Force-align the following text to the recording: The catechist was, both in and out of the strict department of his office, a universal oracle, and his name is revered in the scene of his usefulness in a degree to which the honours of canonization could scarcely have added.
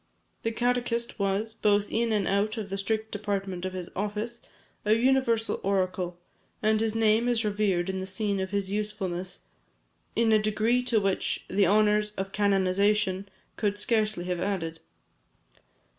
The 0.41 0.51
catechist 0.51 1.19
was, 1.19 1.53
both 1.53 1.91
in 1.91 2.11
and 2.11 2.27
out 2.27 2.57
of 2.57 2.71
the 2.71 2.77
strict 2.79 3.11
department 3.11 3.65
of 3.65 3.73
his 3.73 3.87
office, 3.95 4.41
a 4.83 4.93
universal 4.95 5.59
oracle, 5.61 6.17
and 6.63 6.81
his 6.81 6.95
name 6.95 7.27
is 7.27 7.45
revered 7.45 7.87
in 7.87 7.99
the 7.99 8.07
scene 8.07 8.39
of 8.39 8.49
his 8.49 8.71
usefulness 8.71 9.41
in 10.15 10.31
a 10.31 10.39
degree 10.41 10.81
to 10.85 10.99
which 10.99 11.45
the 11.49 11.67
honours 11.67 12.13
of 12.17 12.31
canonization 12.31 13.29
could 13.57 13.77
scarcely 13.77 14.23
have 14.25 14.39
added. 14.39 14.79